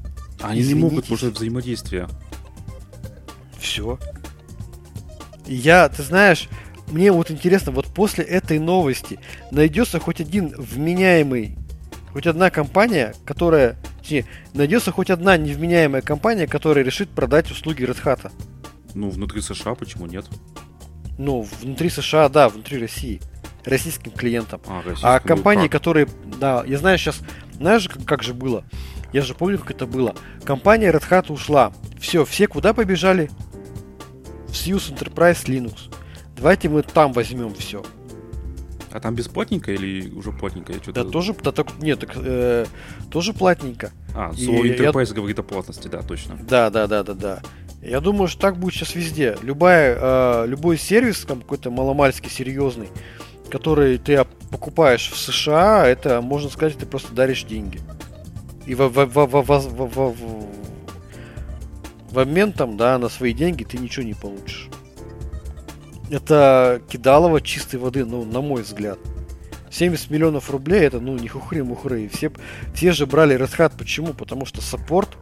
[0.41, 2.09] Они не могут, потому взаимодействие.
[3.59, 3.99] Все.
[5.47, 6.49] Я, ты знаешь,
[6.89, 9.19] мне вот интересно, вот после этой новости
[9.51, 11.57] найдется хоть один вменяемый,
[12.15, 14.25] хоть одна компания, которая, точнее,
[14.55, 18.31] найдется хоть одна невменяемая компания, которая решит продать услуги Red Hat.
[18.95, 20.25] Ну, внутри США почему нет?
[21.19, 23.21] Ну, внутри США, да, внутри России.
[23.65, 24.61] Российским клиентам.
[24.69, 26.07] А, а компании, которые,
[26.39, 27.19] да, я знаю сейчас,
[27.55, 28.63] знаешь, как, как же было?
[29.13, 30.15] Я же помню, как это было.
[30.45, 31.73] Компания Red Hat ушла.
[31.99, 33.29] Все, все куда побежали?
[34.47, 35.93] В Suse Enterprise Linux.
[36.37, 37.85] Давайте мы там возьмем все.
[38.95, 40.73] А там бесплатненько или уже платненько?
[40.73, 42.65] Я да тоже, да, так, нет, так, э,
[43.11, 43.91] тоже платненько.
[44.15, 45.15] А, so Enterprise я...
[45.15, 46.39] говорит о платности, да, точно.
[46.41, 47.43] Да, да, да, да, да.
[47.83, 49.37] Я думаю, что так будет сейчас везде.
[49.43, 52.89] Любая, э, любой сервис, там какой-то маломальский серьезный,
[53.51, 57.81] который ты покупаешь в США, это, можно сказать, ты просто даришь деньги.
[58.65, 60.47] И в, в, в, в, в, в, в,
[62.13, 64.71] в обмен там, да, на свои деньги ты ничего не получишь.
[66.11, 68.99] Это кидалово чистой воды, ну, на мой взгляд.
[69.71, 72.09] 70 миллионов рублей это, ну, не хухры-мухры.
[72.09, 72.31] Все,
[72.75, 73.73] все же брали Red.
[73.77, 74.13] Почему?
[74.13, 75.17] Потому что support,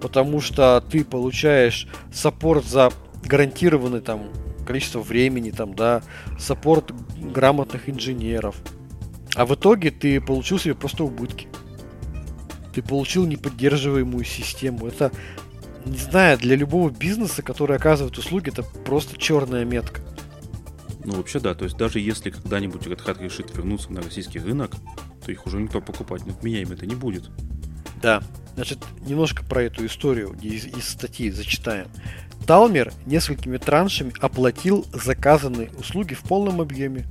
[0.00, 2.90] потому что ты получаешь support за
[3.24, 4.30] гарантированный там
[4.66, 6.02] количество времени, там, да,
[6.38, 8.56] support грамотных инженеров.
[9.34, 11.46] А в итоге ты получил себе просто убытки.
[12.74, 14.88] Ты получил неподдерживаемую систему.
[14.88, 15.12] Это
[15.88, 20.00] не знаю, для любого бизнеса, который оказывает услуги, это просто черная метка.
[21.04, 21.54] Ну, вообще, да.
[21.54, 24.76] То есть, даже если когда-нибудь Red Hat решит вернуться на российский рынок,
[25.24, 27.30] то их уже никто покупать не отменяем это не будет.
[28.02, 28.22] Да.
[28.54, 31.88] Значит, немножко про эту историю из, из статьи зачитаем.
[32.46, 37.06] Талмер несколькими траншами оплатил заказанные услуги в полном объеме.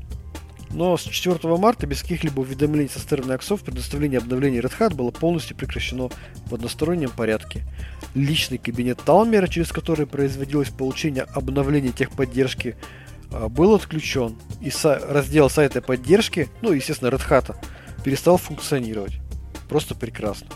[0.71, 5.11] Но с 4 марта без каких-либо уведомлений со стороны Аксов предоставление обновлений Red Hat было
[5.11, 6.09] полностью прекращено
[6.45, 7.63] в одностороннем порядке.
[8.15, 12.75] Личный кабинет Талмера, через который производилось получение обновлений техподдержки,
[13.31, 17.55] а, был отключен, и раздел сайта поддержки, ну, естественно, Red Hat,
[18.03, 19.19] перестал функционировать.
[19.69, 20.47] Просто прекрасно.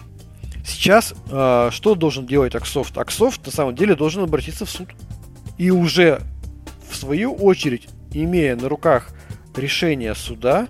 [0.65, 2.97] Сейчас э, что должен делать Аксофт?
[2.97, 4.89] Аксофт на самом деле должен обратиться в суд.
[5.57, 6.21] И уже
[6.89, 9.09] в свою очередь имея на руках
[9.57, 10.67] решение суда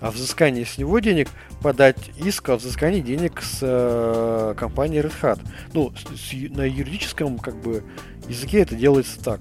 [0.00, 1.28] о взыскании с него денег,
[1.62, 5.40] подать иск о взыскании денег с э, компании Red Hat.
[5.72, 7.84] Ну, с, с, на юридическом как бы
[8.28, 9.40] языке это делается так.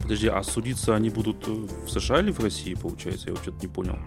[0.00, 3.28] Подожди, а судиться они будут в США или в России, получается?
[3.28, 3.98] Я вообще-то не понял.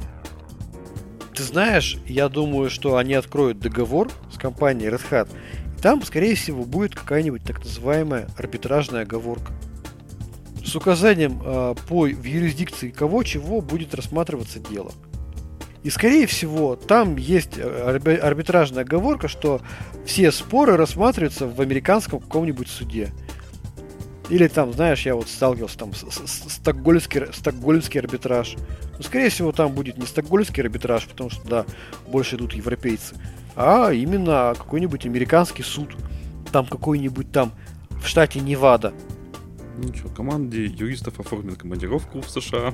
[1.36, 5.30] Ты знаешь, я думаю, что они откроют договор с компанией Red Hat.
[5.78, 9.52] И там, скорее всего, будет какая-нибудь так называемая арбитражная оговорка
[10.66, 14.92] с указанием э, по в юрисдикции кого чего будет рассматриваться дело.
[15.84, 19.62] И скорее всего там есть э, арбитражная оговорка, что
[20.06, 23.12] все споры рассматриваются в американском каком-нибудь суде.
[24.30, 28.58] Или там, знаешь, я вот сталкивался там с, с, стокгольмский, стокгольмский арбитраж.
[28.98, 31.66] Но, скорее всего, там будет не стокгольмский арбитраж, потому что, да,
[32.08, 33.16] больше идут европейцы,
[33.56, 35.96] а именно какой-нибудь американский суд.
[36.52, 37.54] Там какой-нибудь там
[37.90, 38.94] в штате Невада.
[39.82, 42.74] Ну что, команде юристов оформят командировку в США.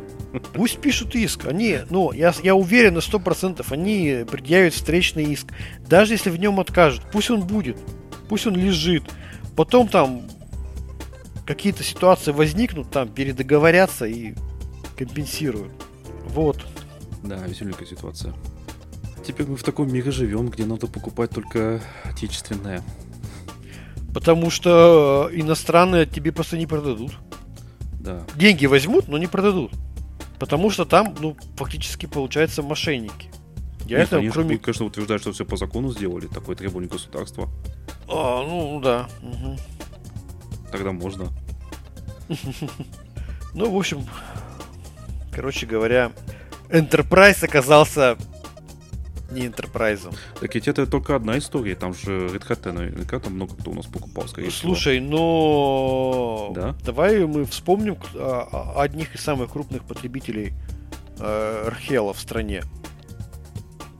[0.54, 1.46] Пусть пишут иск.
[1.46, 5.48] Они, ну, я, я уверен на 100%, они предъявят встречный иск.
[5.88, 7.78] Даже если в нем откажут, пусть он будет.
[8.28, 9.04] Пусть он лежит.
[9.56, 10.24] Потом там
[11.46, 14.34] какие-то ситуации возникнут, там передоговорятся и
[14.98, 15.72] компенсируют.
[16.30, 16.66] Вот.
[17.24, 18.34] Да, веселенькая ситуация.
[19.26, 22.84] Теперь мы в таком мире живем, где надо покупать только отечественное.
[24.16, 27.12] Потому что иностранные тебе просто не продадут.
[28.00, 28.24] Да.
[28.38, 29.74] Деньги возьмут, но не продадут.
[30.40, 33.30] Потому что там, ну, фактически получается мошенники.
[33.86, 34.58] Я Нет, это, конечно, кроме...
[34.58, 37.50] конечно, утверждать, что все по закону сделали, такое требование государства.
[38.08, 39.10] А, ну да.
[39.22, 39.58] Угу.
[40.72, 41.28] Тогда можно.
[43.54, 44.06] Ну, в общем,
[45.32, 46.12] короче говоря,
[46.68, 48.18] Enterprise оказался
[49.32, 50.14] не Enterprise.
[50.40, 53.74] Так ведь это только одна история, там же Red Hat наверняка там много кто у
[53.74, 56.52] нас покупал, скорее Слушай, всего.
[56.52, 56.76] но да?
[56.84, 57.98] давай мы вспомним
[58.76, 60.54] одних из самых крупных потребителей
[61.20, 62.64] э, Архела в стране.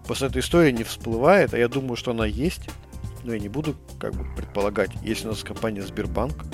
[0.08, 2.70] После этой истории не всплывает, а я думаю, что она есть.
[3.24, 6.46] Но я не буду как бы предполагать, есть у нас компания Сбербанк.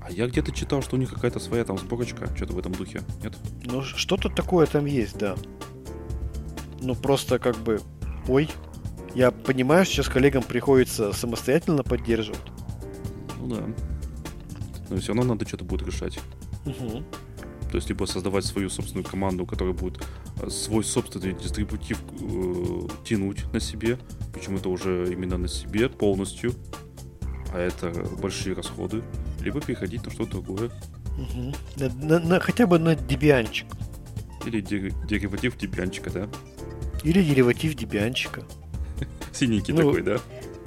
[0.00, 3.02] А я где-то читал, что у них какая-то своя там сборочка, что-то в этом духе,
[3.22, 3.34] нет?
[3.62, 5.36] Ну, что-то такое там есть, да
[6.82, 7.80] ну просто как бы,
[8.28, 8.50] ой,
[9.14, 12.40] я понимаю, что сейчас коллегам приходится самостоятельно поддерживать.
[13.38, 13.62] Ну да.
[14.90, 16.18] Но все равно надо что-то будет решать.
[16.66, 17.02] Угу.
[17.70, 20.04] То есть, либо создавать свою собственную команду, которая будет
[20.42, 23.98] э, свой собственный дистрибутив э, тянуть на себе.
[24.34, 26.54] Почему-то уже именно на себе полностью.
[27.52, 27.90] А это
[28.20, 29.02] большие расходы.
[29.40, 30.70] Либо переходить на что-то другое.
[31.18, 31.54] Угу.
[31.76, 33.66] На, на, на, хотя бы на дебианчик.
[34.44, 36.28] Или дериватив дебианчика, да?
[37.04, 38.42] Или дериватив дебианчика.
[39.32, 40.18] Синенький ну, такой, да?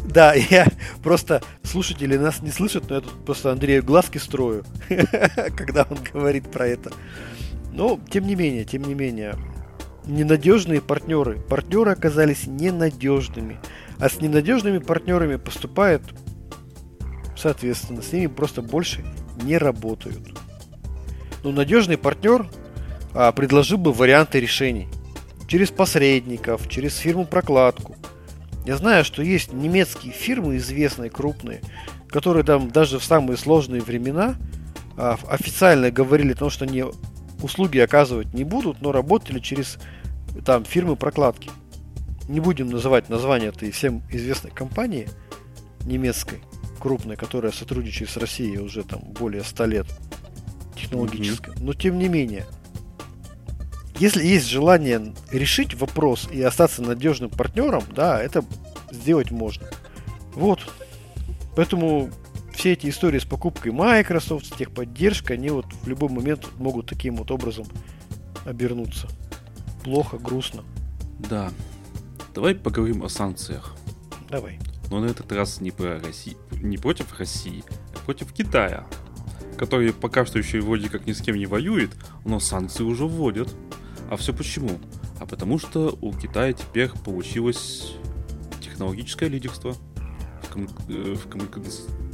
[0.06, 0.68] Да, я
[1.04, 4.64] просто слушатели нас не слышат, но я тут просто Андрею глазки строю,
[5.56, 6.92] когда он говорит про это.
[7.74, 9.36] Но, тем не менее, тем не менее,
[10.06, 11.40] ненадежные партнеры.
[11.50, 13.60] Партнеры оказались ненадежными.
[14.00, 16.02] А с ненадежными партнерами поступает,
[17.36, 19.04] соответственно, с ними просто больше
[19.42, 20.38] не работают.
[21.44, 22.48] Но надежный партнер
[23.14, 24.88] а, предложил бы варианты решений
[25.48, 27.96] через посредников, через фирму-прокладку.
[28.66, 31.62] Я знаю, что есть немецкие фирмы известные, крупные,
[32.10, 34.36] которые там даже в самые сложные времена
[34.98, 36.84] а, официально говорили о том, что они
[37.42, 39.78] услуги оказывать не будут, но работали через
[40.46, 41.52] там фирмы прокладки.
[42.28, 45.08] Не будем называть название этой всем известной компании
[45.86, 46.40] немецкой,
[46.80, 49.88] крупной, которая сотрудничает с Россией уже там более 100 лет
[50.76, 51.54] технологической.
[51.54, 51.64] Mm-hmm.
[51.64, 52.46] Но тем не менее,
[54.00, 58.44] если есть желание решить вопрос и остаться надежным партнером, да, это
[58.92, 59.68] сделать можно.
[60.34, 60.60] Вот.
[61.56, 62.10] Поэтому
[62.54, 67.16] все эти истории с покупкой Microsoft, с техподдержкой, они вот в любой момент могут таким
[67.16, 67.66] вот образом
[68.46, 69.08] обернуться.
[69.84, 70.64] Плохо, грустно.
[71.30, 71.52] Да.
[72.34, 73.76] Давай поговорим о санкциях.
[74.30, 74.60] Давай.
[74.90, 78.86] Но на этот раз не про Россию, не против России, а против Китая,
[79.58, 81.92] который пока что еще вроде как ни с кем не воюет,
[82.24, 83.54] но санкции уже вводят.
[84.10, 84.72] А все почему?
[85.20, 87.96] А потому что у Китая теперь получилось
[88.62, 89.76] технологическое лидерство
[90.44, 90.68] в, комму...
[90.90, 91.46] Э, в комму...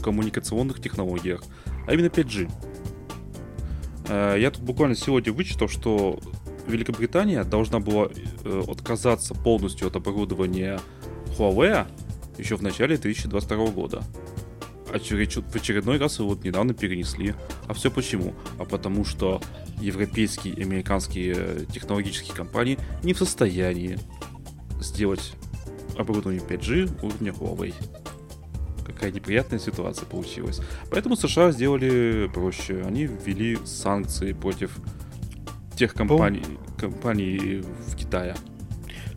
[0.02, 1.44] коммуникационных технологиях,
[1.88, 2.52] а именно 5G.
[4.08, 6.20] Э, я тут буквально сегодня вычитал, что
[6.68, 8.08] Великобритания должна была
[8.44, 10.80] э, отказаться полностью от оборудования
[11.38, 11.88] Huawei
[12.38, 14.04] еще в начале 2022 года.
[14.94, 17.34] А в очередной раз его вот недавно перенесли.
[17.68, 18.34] А все почему?
[18.60, 19.42] А потому что
[19.82, 23.98] европейские и американские э, технологические компании не в состоянии
[24.80, 25.34] сделать
[25.98, 27.74] оборудование 5G уровня Huawei.
[28.86, 30.62] Какая неприятная ситуация получилась.
[30.90, 32.84] Поэтому США сделали проще.
[32.86, 34.78] Они ввели санкции против
[35.76, 36.44] тех компаний,
[36.78, 38.36] компаний в Китае.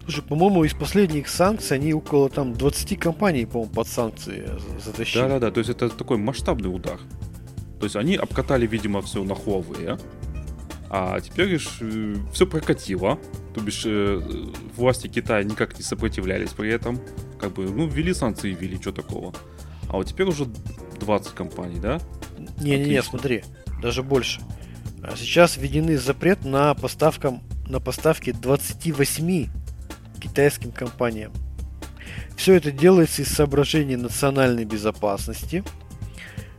[0.04, 4.50] Слушай, по-моему, из последних санкций они около там 20 компаний, по-моему, под санкции
[4.84, 5.22] затащили.
[5.22, 6.98] Да-да-да, то есть это такой масштабный удар.
[7.80, 9.98] То есть они обкатали, видимо, все на Huawei,
[10.96, 13.18] а теперь лишь э, все прокатило.
[13.52, 14.22] То бишь э,
[14.76, 17.00] власти Китая никак не сопротивлялись при этом.
[17.36, 19.34] Как бы, ну, ввели санкции, ввели, что такого.
[19.88, 20.46] А вот теперь уже
[21.00, 22.00] 20 компаний, да?
[22.60, 23.42] Не-не-не, смотри,
[23.82, 24.40] даже больше.
[25.02, 29.48] А сейчас введены запрет на поставкам на поставки 28
[30.22, 31.32] китайским компаниям.
[32.36, 35.64] Все это делается из соображений национальной безопасности.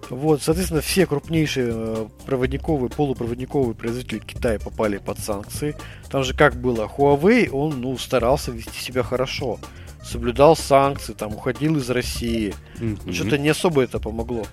[0.09, 5.75] Вот, соответственно, все крупнейшие э, проводниковые, полупроводниковые производители Китая попали под санкции.
[6.09, 9.59] Там же как было, Huawei, он, ну, старался вести себя хорошо.
[10.03, 12.53] Соблюдал санкции, там, уходил из России.
[12.79, 13.11] Mm-hmm.
[13.11, 14.45] Что-то не особо это помогло.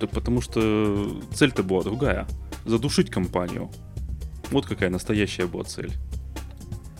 [0.00, 2.26] Да потому что цель-то была другая.
[2.64, 3.70] Задушить компанию.
[4.50, 5.92] Вот какая настоящая была цель.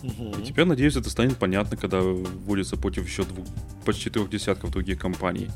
[0.03, 0.39] Угу.
[0.39, 3.45] И теперь, надеюсь, это станет понятно, когда вводится против еще двух,
[3.85, 5.49] почти трех десятков других компаний,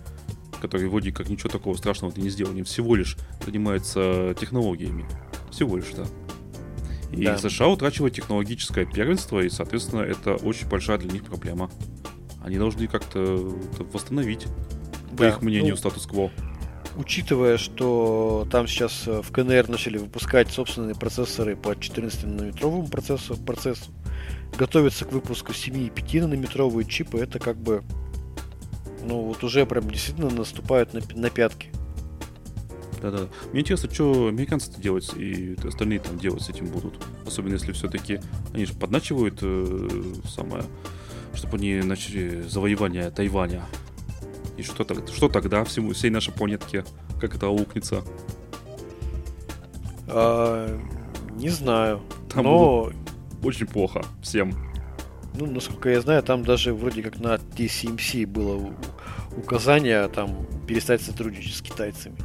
[0.66, 5.06] которые вроде как ничего такого страшного не сделали, всего лишь занимаются технологиями.
[5.52, 6.06] Всего лишь, да.
[7.12, 7.38] И да.
[7.38, 11.70] США утрачивают технологическое первенство, и, соответственно, это очень большая для них проблема.
[12.44, 13.20] Они должны как-то
[13.94, 14.48] восстановить,
[15.12, 15.30] по да.
[15.30, 16.32] их мнению, ну, статус-кво.
[16.98, 23.92] Учитывая, что там сейчас в КНР начали выпускать собственные процессоры по 14-нанометровому процессу, процессу,
[24.58, 27.84] готовится к выпуску 7,5 нанометровые чипы, это как бы,
[29.08, 31.70] ну вот уже прям действительно наступают на, на пятки.
[33.02, 33.28] Да-да.
[33.52, 36.96] Мне интересно, что американцы делать и остальные там делать с этим будут.
[37.26, 38.20] Особенно если все-таки
[38.54, 40.64] они же подначивают э, самое,
[41.34, 43.64] чтобы они начали завоевание Тайваня.
[44.58, 46.84] И что, тогда, что тогда всему, всей нашей планетке?
[47.20, 48.04] Как это аукнется?
[50.08, 50.80] А,
[51.36, 52.02] не знаю.
[52.34, 52.92] Там но
[53.44, 54.65] очень плохо всем.
[55.38, 58.74] Ну, насколько я знаю, там даже вроде как на TCMC было
[59.36, 62.16] указание там перестать сотрудничать с китайцами.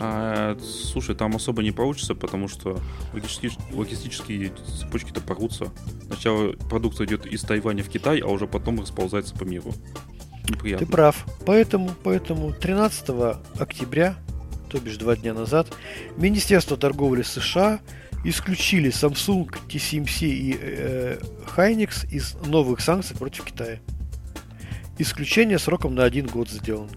[0.00, 2.78] А, слушай, там особо не получится, потому что
[3.12, 5.72] логистические, логистические цепочки-то порвутся.
[6.06, 9.72] Сначала продукция идет из Тайваня в Китай, а уже потом расползается по миру.
[10.48, 10.86] Неприятно.
[10.86, 11.26] Ты прав.
[11.44, 14.16] Поэтому, поэтому 13 октября,
[14.70, 15.68] то бишь два дня назад,
[16.16, 17.80] Министерство торговли США
[18.24, 21.20] исключили Samsung, TSMC и э,
[21.56, 23.78] Hynix из новых санкций против Китая.
[24.98, 26.90] Исключение сроком на один год сделано.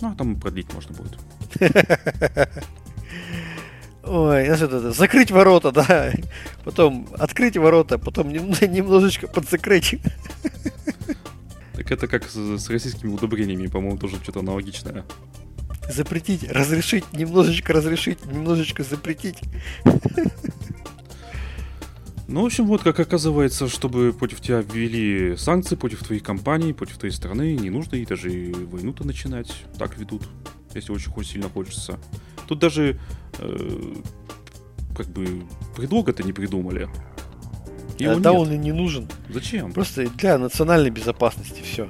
[0.00, 1.18] Ну, а там продлить можно будет.
[4.04, 6.12] Ой, это, закрыть ворота, да.
[6.64, 10.00] Потом открыть ворота, потом немножечко подзакрыть.
[11.74, 15.04] Так это как с, с российскими удобрениями, по-моему, тоже что-то аналогичное.
[15.88, 19.38] Запретить, разрешить, немножечко разрешить, немножечко запретить.
[22.28, 26.98] Ну, в общем, вот как оказывается, чтобы против тебя ввели санкции, против твоей компании, против
[26.98, 28.28] твоей страны, не нужно и даже
[28.70, 29.64] войну-то начинать.
[29.78, 30.28] Так ведут,
[30.74, 31.98] если очень сильно хочется.
[32.46, 33.00] Тут даже
[33.38, 33.94] э,
[34.94, 35.42] как бы
[35.74, 36.90] предлога-то не придумали.
[37.98, 38.40] Его да нет.
[38.40, 39.08] он и не нужен.
[39.30, 39.72] Зачем?
[39.72, 41.88] Просто для национальной безопасности все.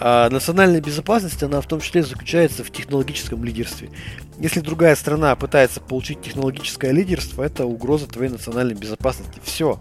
[0.00, 3.90] А национальная безопасность, она в том числе заключается в технологическом лидерстве.
[4.42, 9.40] Если другая страна пытается получить технологическое лидерство, это угроза твоей национальной безопасности.
[9.44, 9.78] Все.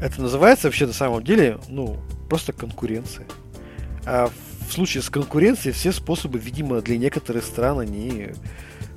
[0.00, 1.98] Это называется вообще на самом деле, ну,
[2.30, 3.26] просто конкуренция.
[4.06, 4.30] А
[4.66, 8.28] в случае с конкуренцией все способы, видимо, для некоторых стран, они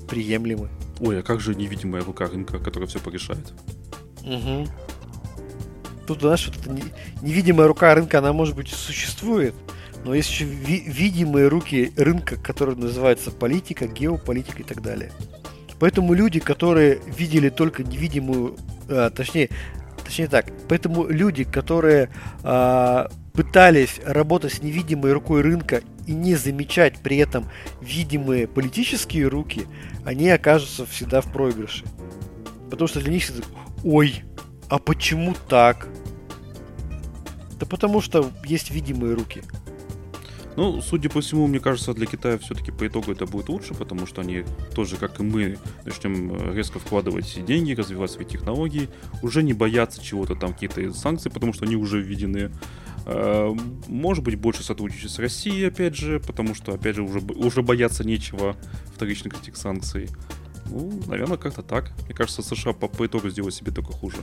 [0.09, 0.69] приемлемы.
[1.01, 3.53] Ой, а как же невидимая рука рынка, которая все порешает?
[4.21, 4.67] Угу.
[6.07, 6.73] Тут, знаешь, вот эта
[7.21, 9.55] невидимая рука рынка, она, может быть, существует,
[10.07, 15.11] но есть еще ви- видимые руки рынка, которые называются политика, геополитика и так далее.
[15.79, 18.55] Поэтому люди, которые видели только невидимую,
[18.87, 19.49] а, точнее,
[20.05, 22.09] точнее так, поэтому люди, которые
[22.41, 27.45] а, пытались работать с невидимой рукой рынка и не замечать при этом
[27.81, 29.67] видимые политические руки,
[30.05, 31.83] они окажутся всегда в проигрыше.
[32.71, 33.43] Потому что для них это,
[33.83, 34.23] ой,
[34.69, 35.89] а почему так?
[37.59, 39.43] Да потому что есть видимые руки.
[40.57, 44.07] Ну, судя по всему, мне кажется, для Китая все-таки по итогу это будет лучше, потому
[44.07, 44.43] что они
[44.73, 48.89] тоже, как и мы, начнем э, резко вкладывать деньги, развивать свои технологии,
[49.21, 52.51] уже не боятся чего-то там, какие-то санкции, потому что они уже введены.
[53.05, 53.55] Э,
[53.87, 58.03] может быть, больше сотрудничать с Россией, опять же, потому что, опять же, уже, уже бояться
[58.03, 58.57] нечего
[58.95, 60.09] вторичных этих санкций.
[60.65, 61.93] Ну, наверное, как-то так.
[62.05, 64.17] Мне кажется, США по, по итогу сделают себе только хуже.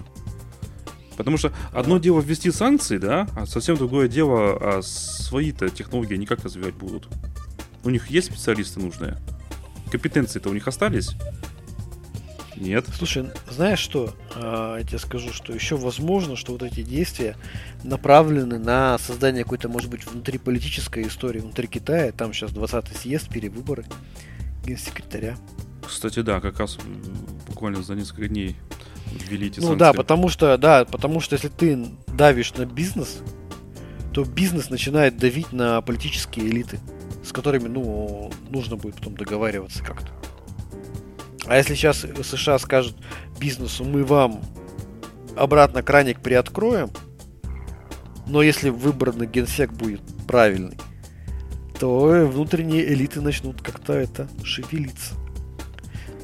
[1.17, 6.27] Потому что одно дело ввести санкции, да, а совсем другое дело, а свои-то технологии они
[6.27, 7.09] как развивать будут.
[7.85, 9.19] У них есть специалисты нужные?
[9.91, 11.11] Компетенции-то у них остались?
[12.57, 12.87] Нет.
[12.97, 14.15] Слушай, знаешь что?
[14.35, 17.37] А, я тебе скажу, что еще возможно, что вот эти действия
[17.83, 22.13] направлены на создание какой-то, может быть, внутриполитической истории внутри Китая.
[22.13, 23.85] Там сейчас 20-й съезд, перевыборы
[24.65, 25.37] генсекретаря.
[25.87, 26.79] Кстати, да, как раз
[27.49, 28.57] буквально за несколько дней
[29.29, 29.79] ввели эти Ну санкции.
[29.79, 33.19] да, потому что, да, потому что если ты давишь на бизнес,
[34.13, 36.79] то бизнес начинает давить на политические элиты,
[37.25, 40.09] с которыми, ну, нужно будет потом договариваться как-то.
[41.47, 42.97] А если сейчас США скажут
[43.39, 44.41] бизнесу, мы вам
[45.37, 46.91] обратно краник приоткроем,
[48.27, 50.79] но если выбранный генсек будет правильный,
[51.79, 55.15] то внутренние элиты начнут как-то это шевелиться.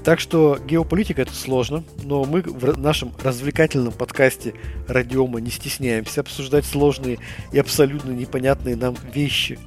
[0.04, 4.54] Так что геополитика это сложно, но мы в нашем развлекательном подкасте
[4.88, 7.18] Радиома не стесняемся обсуждать сложные
[7.52, 9.58] и абсолютно непонятные нам вещи.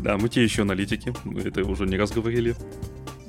[0.00, 2.56] Да, мы те еще аналитики, мы это уже не раз говорили.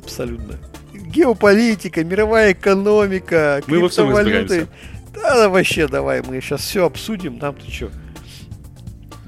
[0.01, 0.57] Абсолютно.
[0.93, 4.67] Геополитика, мировая экономика, Мы криптовалюты.
[5.13, 7.91] Да, да, вообще, давай, мы сейчас все обсудим, там ты что?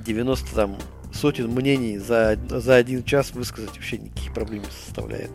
[0.05, 0.77] 90 там
[1.13, 5.31] сотен мнений за, за один час высказать вообще никаких проблем не составляет.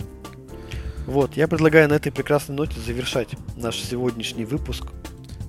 [1.07, 4.85] Вот, я предлагаю на этой прекрасной ноте завершать наш сегодняшний выпуск.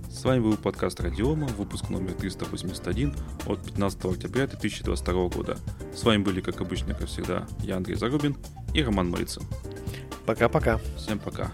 [0.09, 3.13] С вами был подкаст Радиома, выпуск номер 381
[3.45, 5.57] от 15 октября 2022 года.
[5.93, 8.35] С вами были, как обычно, как всегда, я Андрей Зарубин
[8.73, 9.43] и Роман Малицын.
[10.25, 10.79] Пока-пока.
[10.97, 11.51] Всем пока.